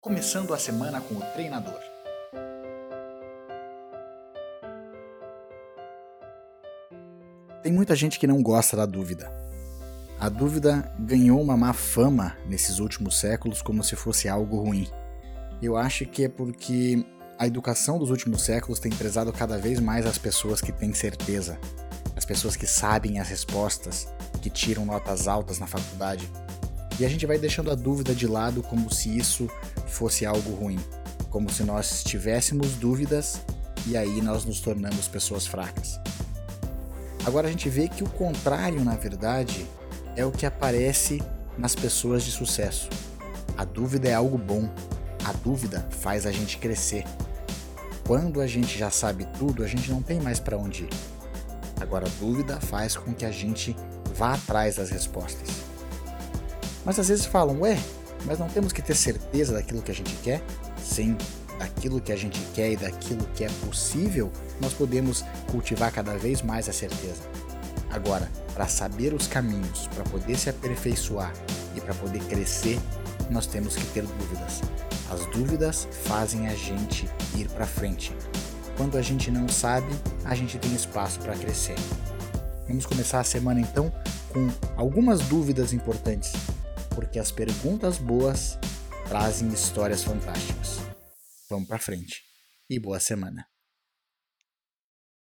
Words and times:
começando 0.00 0.54
a 0.54 0.58
semana 0.58 0.98
com 0.98 1.14
o 1.14 1.20
treinador. 1.34 1.78
Tem 7.62 7.70
muita 7.70 7.94
gente 7.94 8.18
que 8.18 8.26
não 8.26 8.42
gosta 8.42 8.78
da 8.78 8.86
dúvida. 8.86 9.30
A 10.18 10.30
dúvida 10.30 10.90
ganhou 10.98 11.38
uma 11.42 11.54
má 11.54 11.74
fama 11.74 12.34
nesses 12.46 12.78
últimos 12.78 13.20
séculos 13.20 13.60
como 13.60 13.84
se 13.84 13.94
fosse 13.94 14.26
algo 14.26 14.62
ruim. 14.62 14.88
Eu 15.60 15.76
acho 15.76 16.06
que 16.06 16.24
é 16.24 16.28
porque 16.30 17.04
a 17.38 17.46
educação 17.46 17.98
dos 17.98 18.08
últimos 18.08 18.42
séculos 18.42 18.80
tem 18.80 18.90
prezado 18.90 19.30
cada 19.34 19.58
vez 19.58 19.78
mais 19.80 20.06
as 20.06 20.16
pessoas 20.16 20.62
que 20.62 20.72
têm 20.72 20.94
certeza, 20.94 21.58
as 22.16 22.24
pessoas 22.24 22.56
que 22.56 22.66
sabem 22.66 23.20
as 23.20 23.28
respostas, 23.28 24.08
que 24.40 24.48
tiram 24.48 24.86
notas 24.86 25.28
altas 25.28 25.58
na 25.58 25.66
faculdade. 25.66 26.26
E 27.00 27.04
a 27.06 27.08
gente 27.08 27.24
vai 27.24 27.38
deixando 27.38 27.70
a 27.70 27.74
dúvida 27.74 28.14
de 28.14 28.26
lado 28.26 28.62
como 28.62 28.92
se 28.92 29.16
isso 29.16 29.48
fosse 29.86 30.26
algo 30.26 30.54
ruim, 30.54 30.78
como 31.30 31.50
se 31.50 31.64
nós 31.64 32.04
tivéssemos 32.04 32.74
dúvidas 32.74 33.40
e 33.86 33.96
aí 33.96 34.20
nós 34.20 34.44
nos 34.44 34.60
tornamos 34.60 35.08
pessoas 35.08 35.46
fracas. 35.46 35.98
Agora 37.24 37.48
a 37.48 37.50
gente 37.50 37.70
vê 37.70 37.88
que 37.88 38.04
o 38.04 38.10
contrário, 38.10 38.84
na 38.84 38.96
verdade, 38.96 39.66
é 40.14 40.26
o 40.26 40.30
que 40.30 40.44
aparece 40.44 41.22
nas 41.56 41.74
pessoas 41.74 42.22
de 42.22 42.30
sucesso. 42.30 42.90
A 43.56 43.64
dúvida 43.64 44.06
é 44.06 44.12
algo 44.12 44.36
bom. 44.36 44.68
A 45.24 45.32
dúvida 45.32 45.88
faz 45.88 46.26
a 46.26 46.30
gente 46.30 46.58
crescer. 46.58 47.04
Quando 48.06 48.42
a 48.42 48.46
gente 48.46 48.78
já 48.78 48.90
sabe 48.90 49.26
tudo, 49.38 49.64
a 49.64 49.66
gente 49.66 49.90
não 49.90 50.02
tem 50.02 50.20
mais 50.20 50.38
para 50.38 50.58
onde 50.58 50.82
ir. 50.82 50.90
Agora 51.80 52.06
a 52.06 52.20
dúvida 52.20 52.60
faz 52.60 52.94
com 52.94 53.14
que 53.14 53.24
a 53.24 53.30
gente 53.30 53.74
vá 54.14 54.34
atrás 54.34 54.76
das 54.76 54.90
respostas. 54.90 55.69
Mas 56.84 56.98
às 56.98 57.08
vezes 57.08 57.26
falam, 57.26 57.60
ué, 57.60 57.78
mas 58.24 58.38
não 58.38 58.48
temos 58.48 58.72
que 58.72 58.82
ter 58.82 58.94
certeza 58.94 59.52
daquilo 59.52 59.82
que 59.82 59.90
a 59.90 59.94
gente 59.94 60.14
quer? 60.22 60.42
Sim, 60.82 61.16
daquilo 61.58 62.00
que 62.00 62.12
a 62.12 62.16
gente 62.16 62.40
quer 62.54 62.72
e 62.72 62.76
daquilo 62.76 63.26
que 63.34 63.44
é 63.44 63.48
possível, 63.66 64.32
nós 64.60 64.72
podemos 64.72 65.24
cultivar 65.50 65.92
cada 65.92 66.16
vez 66.16 66.42
mais 66.42 66.68
a 66.68 66.72
certeza. 66.72 67.22
Agora, 67.90 68.30
para 68.54 68.66
saber 68.66 69.12
os 69.12 69.26
caminhos, 69.26 69.88
para 69.88 70.04
poder 70.04 70.36
se 70.38 70.48
aperfeiçoar 70.48 71.32
e 71.76 71.80
para 71.80 71.94
poder 71.94 72.20
crescer, 72.24 72.78
nós 73.30 73.46
temos 73.46 73.76
que 73.76 73.84
ter 73.86 74.02
dúvidas. 74.02 74.60
As 75.10 75.26
dúvidas 75.26 75.88
fazem 76.04 76.46
a 76.48 76.54
gente 76.54 77.08
ir 77.36 77.48
para 77.48 77.66
frente. 77.66 78.14
Quando 78.76 78.96
a 78.96 79.02
gente 79.02 79.30
não 79.30 79.48
sabe, 79.48 79.92
a 80.24 80.34
gente 80.34 80.56
tem 80.56 80.72
espaço 80.74 81.18
para 81.20 81.34
crescer. 81.34 81.76
Vamos 82.66 82.86
começar 82.86 83.20
a 83.20 83.24
semana 83.24 83.60
então 83.60 83.92
com 84.32 84.48
algumas 84.76 85.20
dúvidas 85.22 85.72
importantes 85.72 86.32
porque 86.94 87.18
as 87.18 87.30
perguntas 87.30 87.98
boas 87.98 88.58
trazem 89.08 89.48
histórias 89.48 90.04
fantásticas. 90.04 90.78
Vamos 91.48 91.68
para 91.68 91.78
frente 91.78 92.22
e 92.68 92.78
boa 92.78 93.00
semana. 93.00 93.44